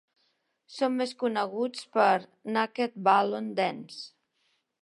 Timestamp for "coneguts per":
1.19-2.09